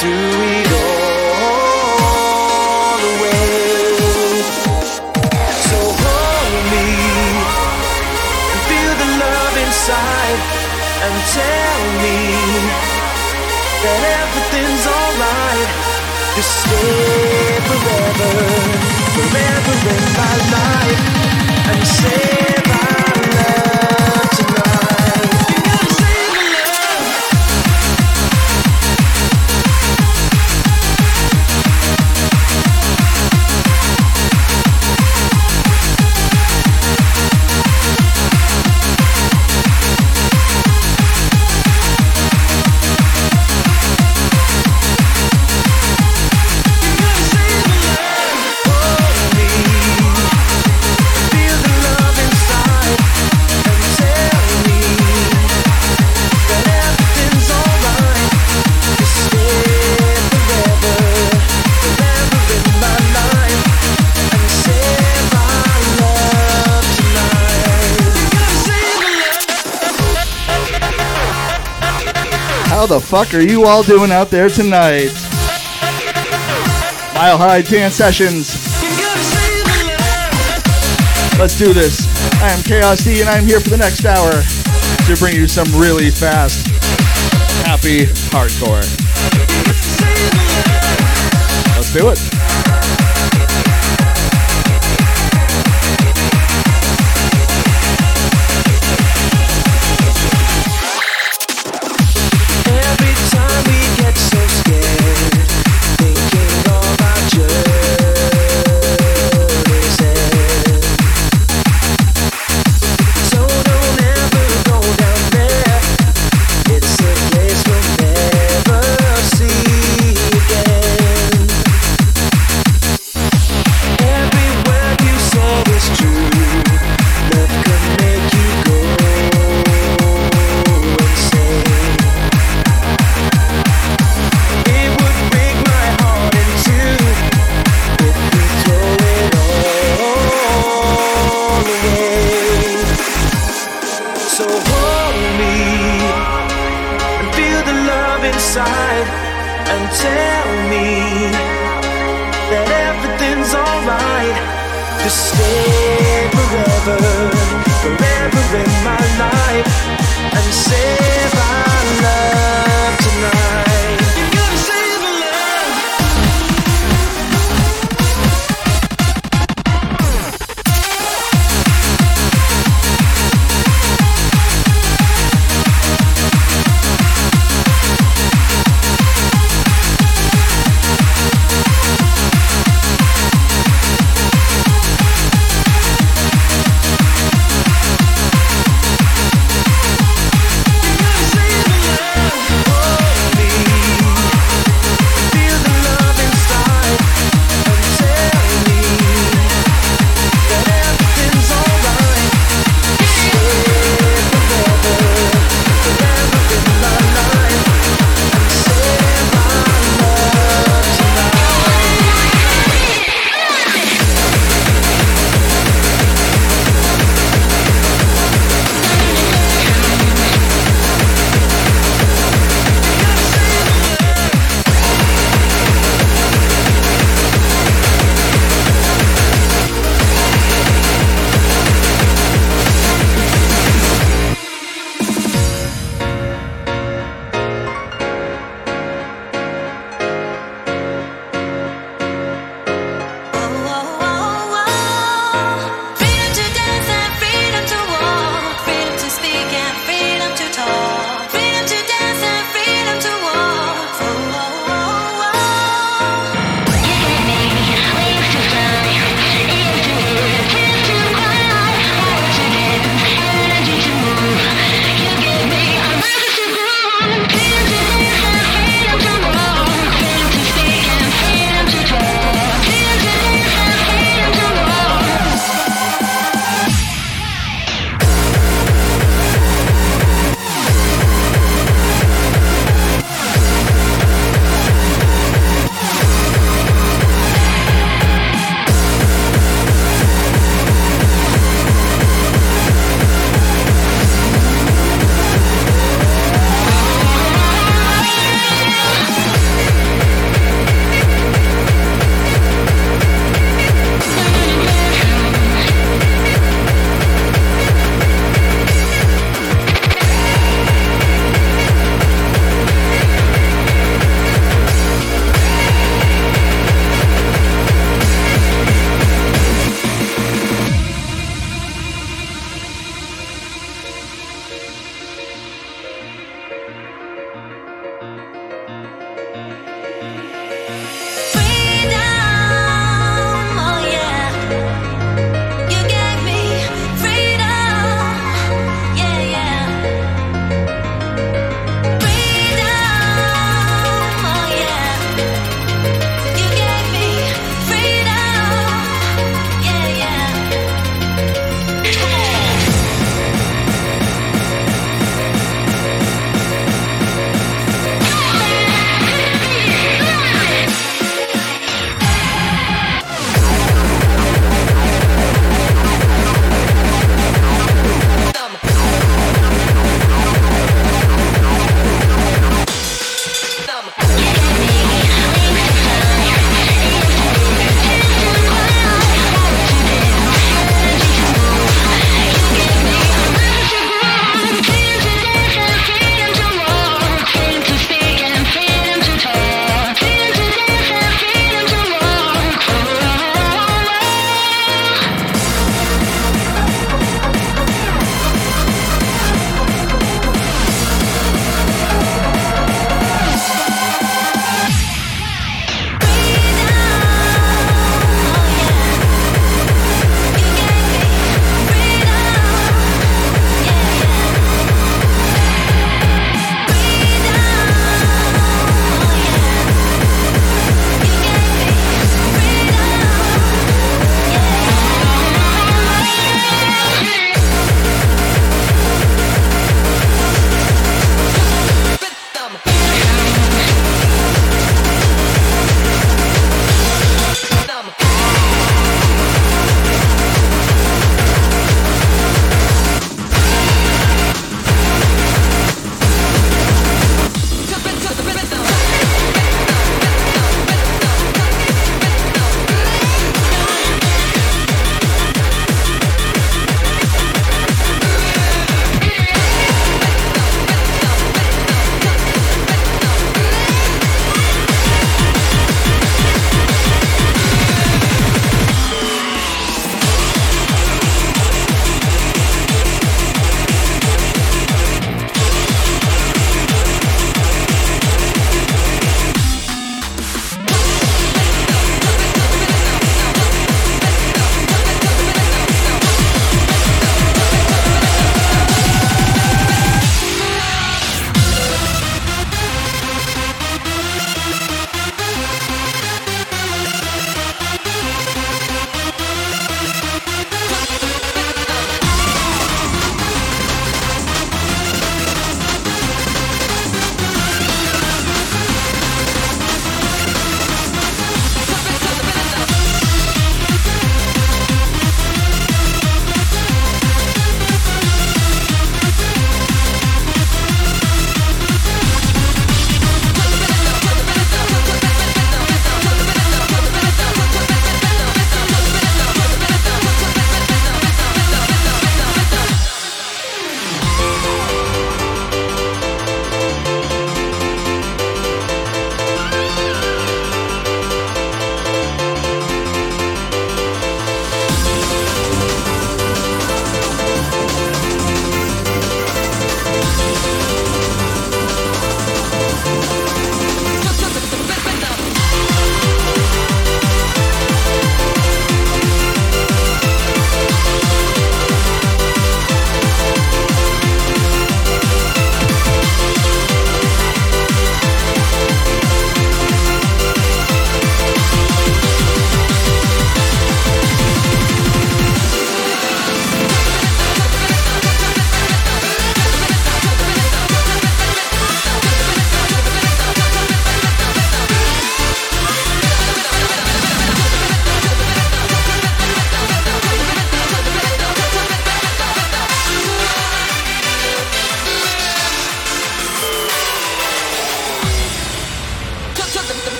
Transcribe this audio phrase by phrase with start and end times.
[0.00, 0.70] do it
[1.42, 1.82] all
[3.14, 3.98] away.
[5.66, 6.88] So hold me
[8.52, 10.40] and feel the love inside
[11.02, 12.20] and tell me
[13.82, 15.70] that everything's alright.
[16.36, 18.34] Just stay forever,
[19.18, 21.02] forever in my life
[21.70, 22.67] and save.
[72.88, 75.12] the fuck are you all doing out there tonight?
[77.14, 78.54] Mile High Dance Sessions.
[81.38, 82.06] Let's do this.
[82.40, 84.30] I am Chaos D and I'm here for the next hour
[85.06, 86.66] to bring you some really fast,
[87.66, 88.80] happy hardcore.
[91.76, 92.27] Let's do it.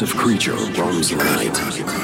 [0.00, 1.99] Elusive creature roams the night.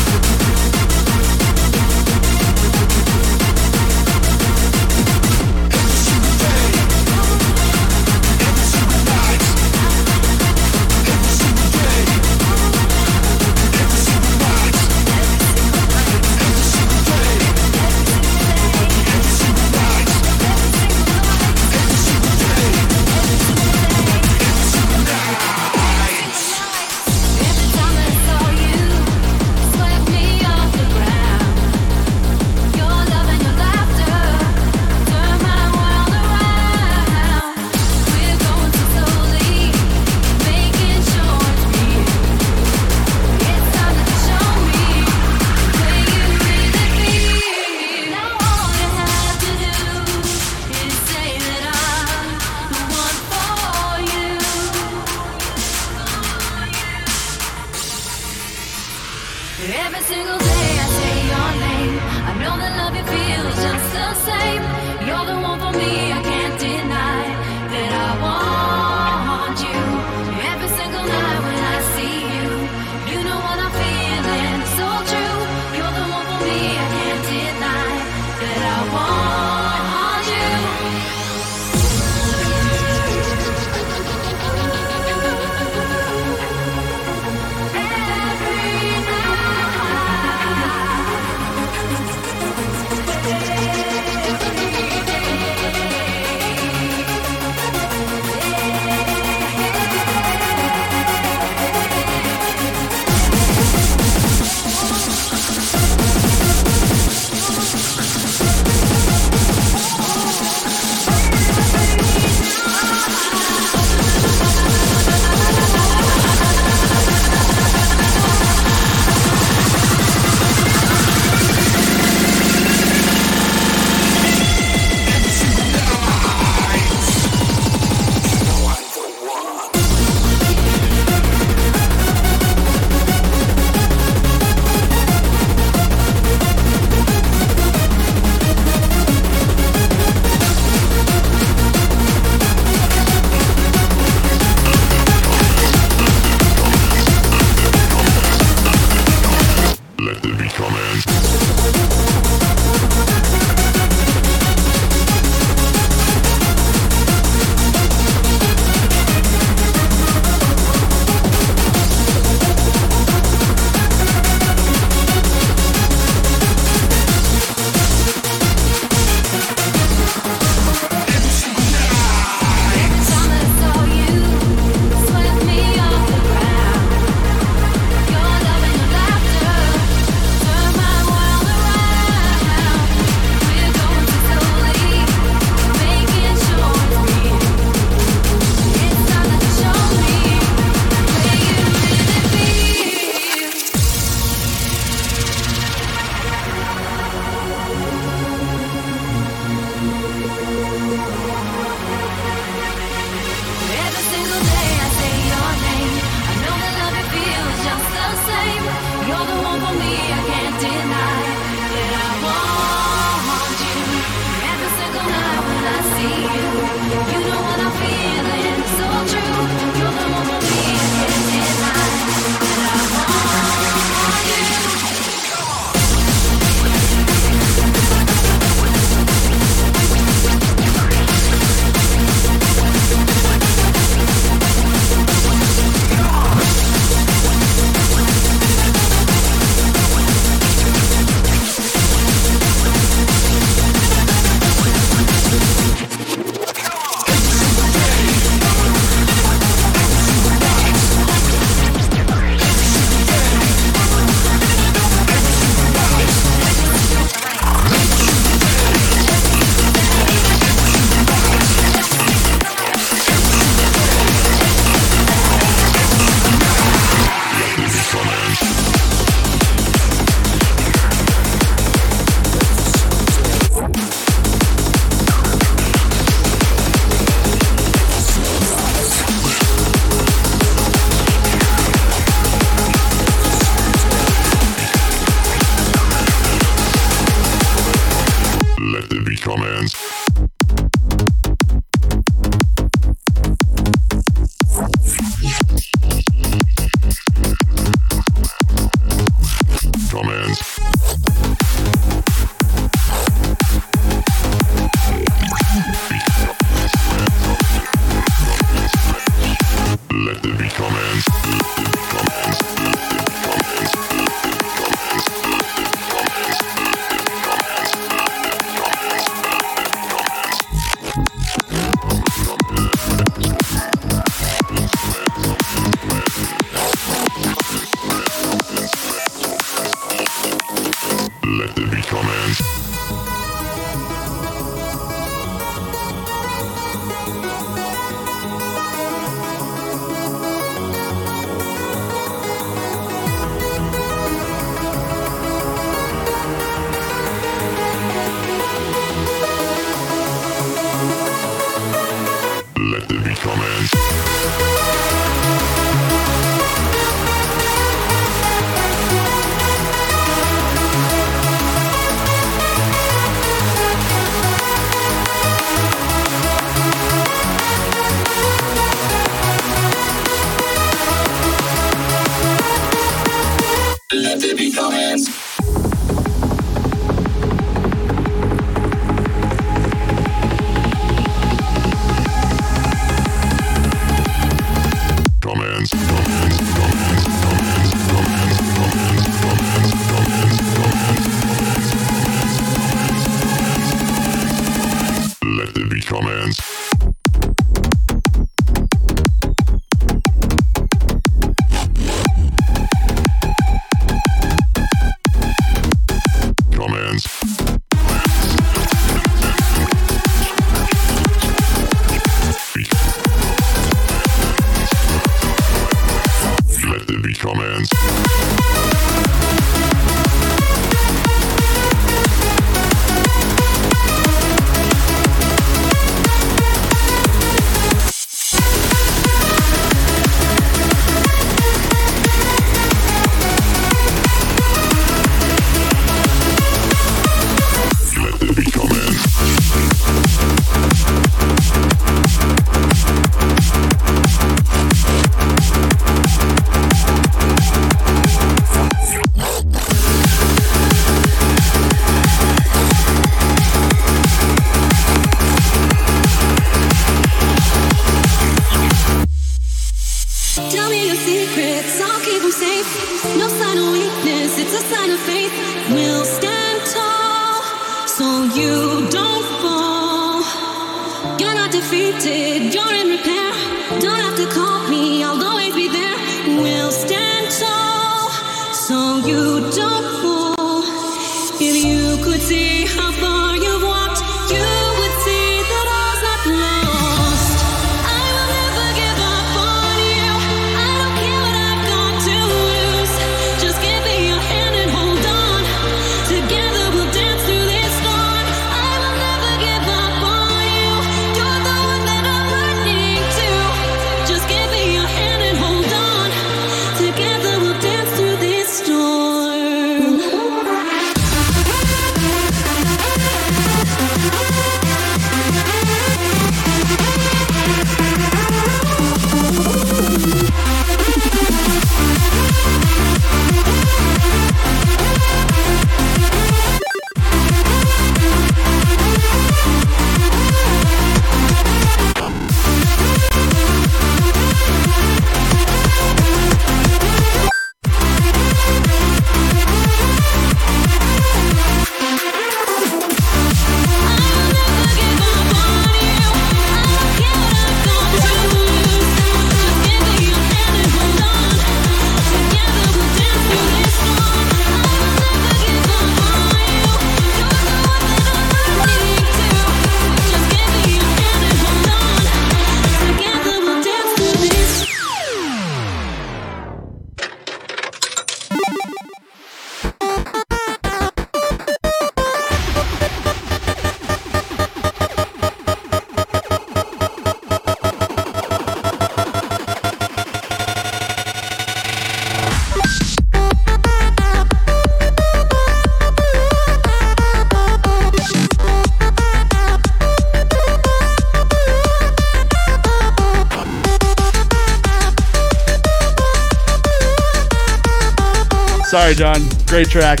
[598.88, 599.28] Sorry, John.
[599.46, 600.00] Great track.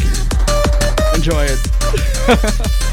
[1.14, 2.84] Enjoy it.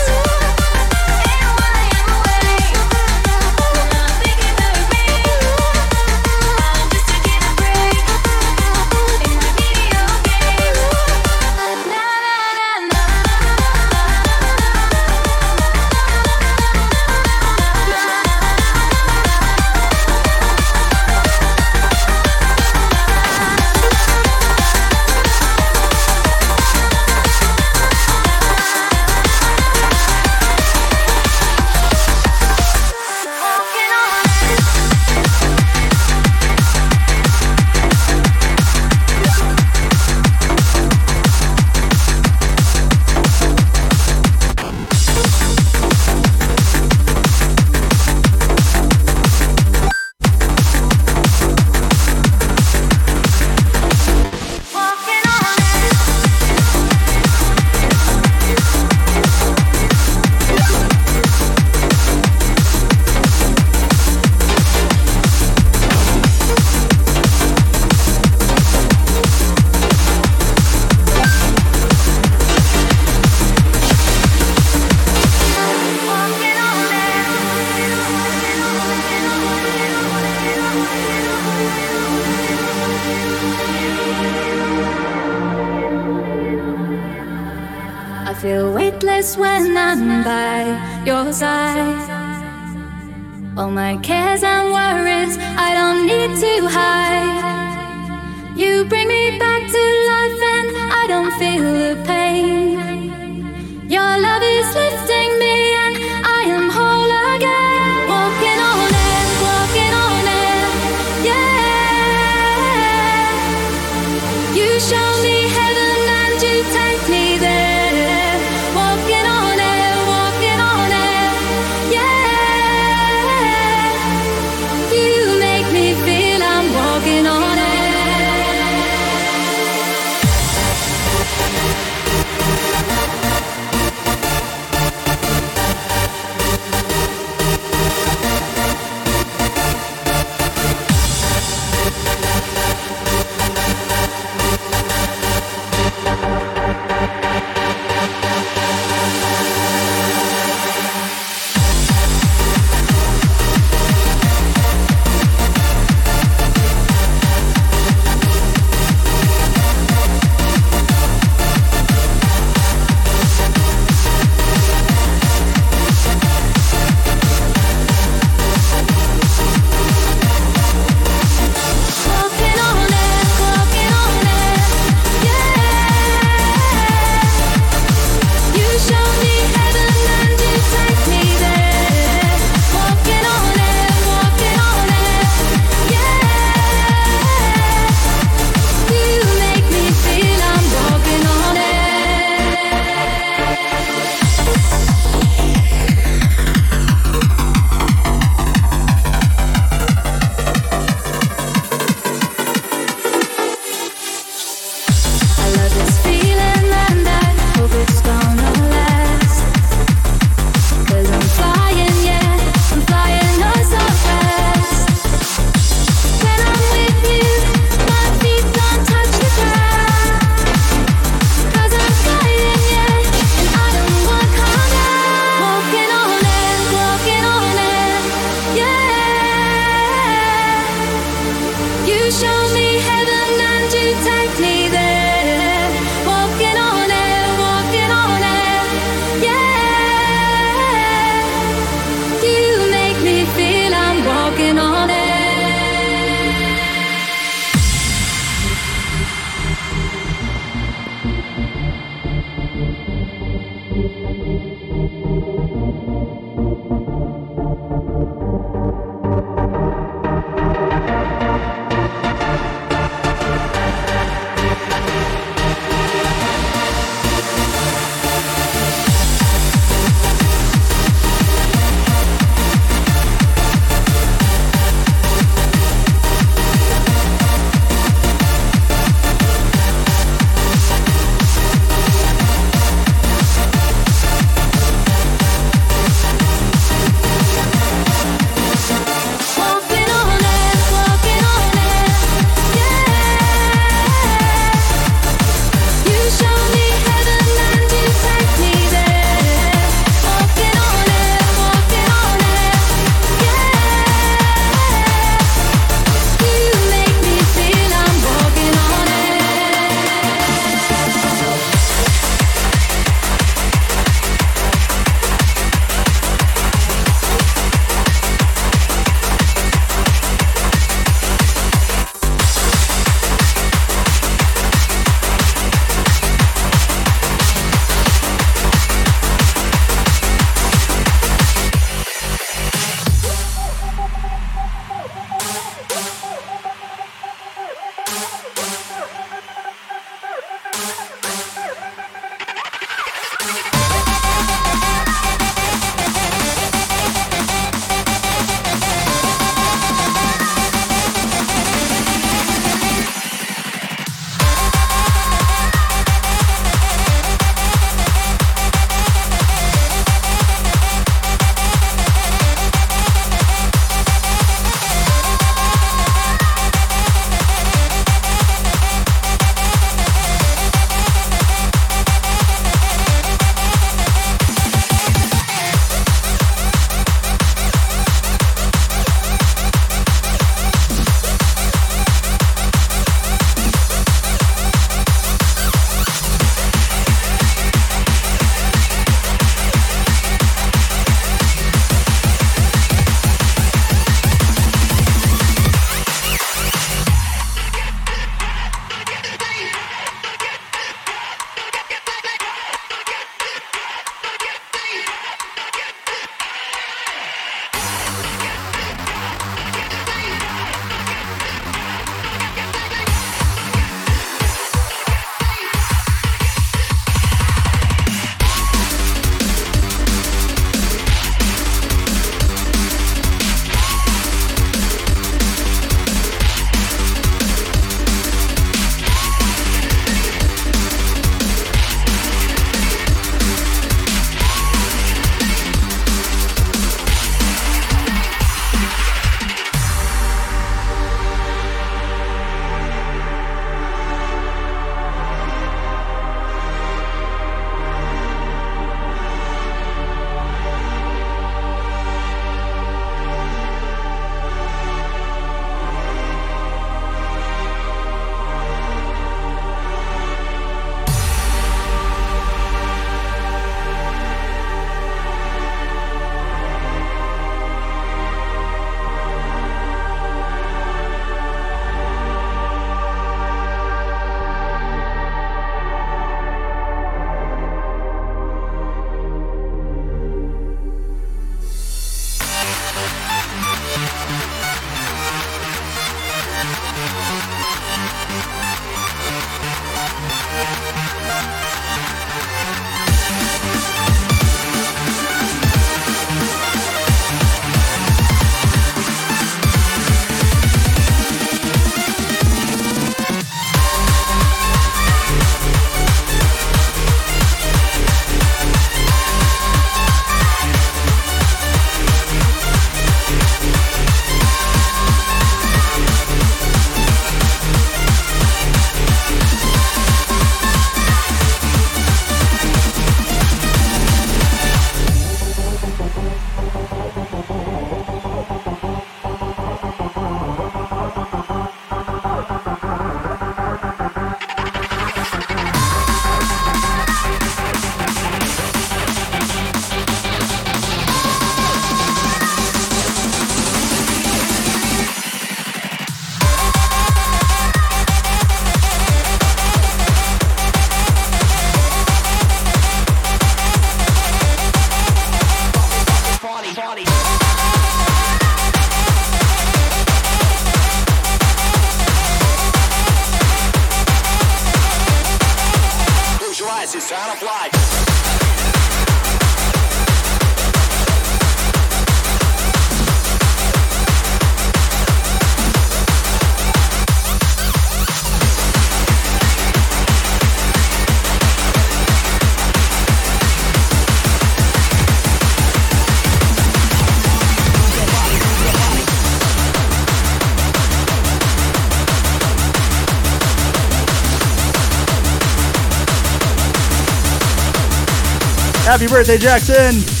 [598.71, 600.00] Happy birthday, Jackson!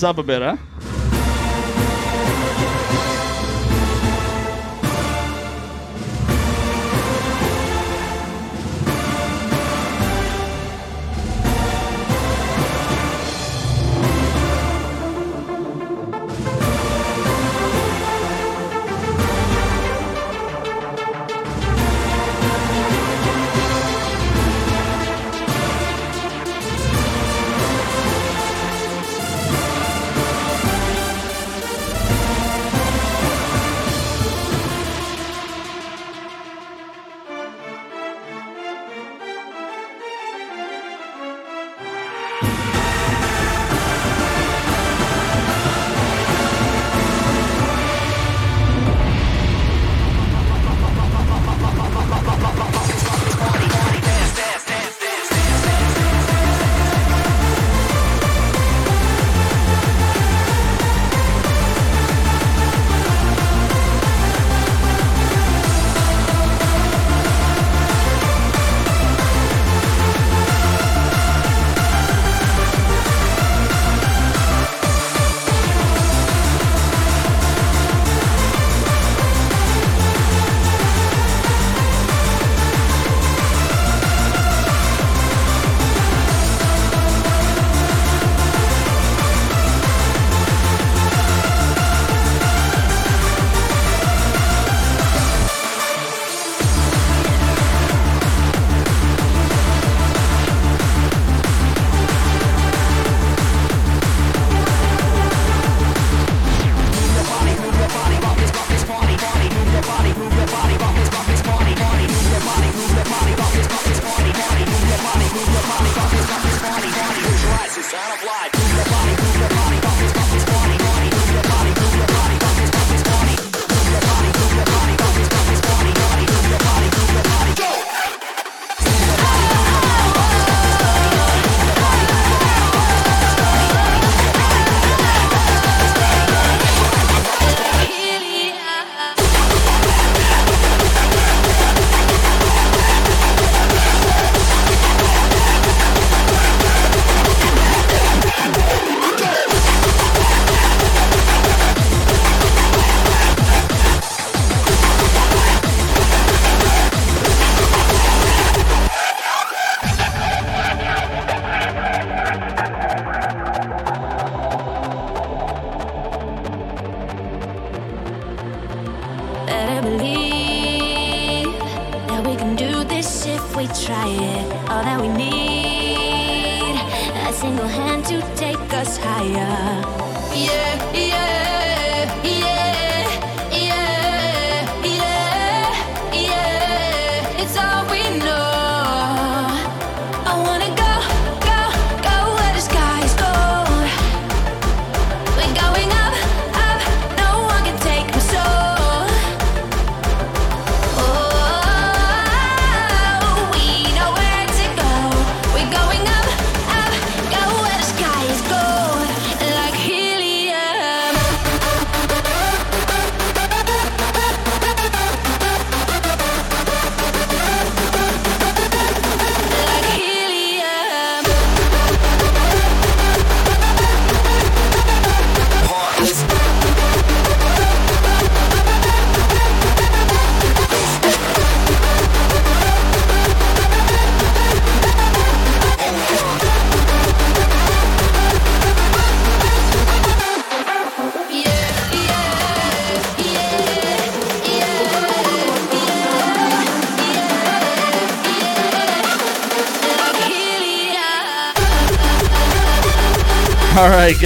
[0.00, 0.77] Let's crank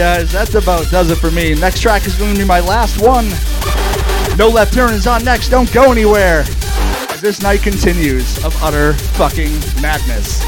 [0.03, 0.33] guys.
[0.33, 1.55] That's about does it for me.
[1.55, 3.29] Next track is going to be my last one.
[4.37, 5.49] No Left Turn is on next.
[5.49, 6.41] Don't go anywhere.
[7.11, 10.43] As this night continues of utter fucking madness.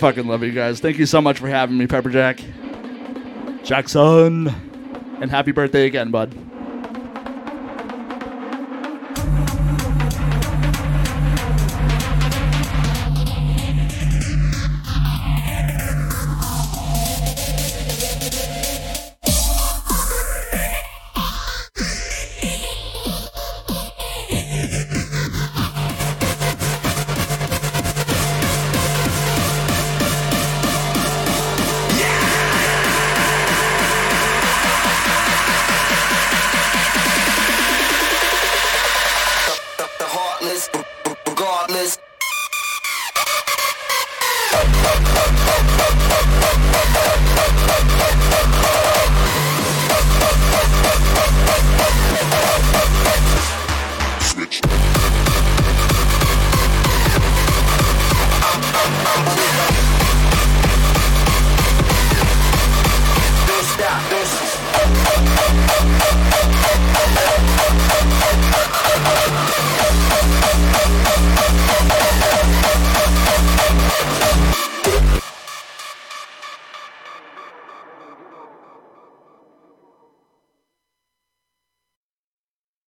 [0.00, 0.80] fucking love you guys.
[0.80, 2.42] Thank you so much for having me, Pepper Jack.
[3.62, 4.48] Jackson.
[5.20, 6.34] And happy birthday again, bud.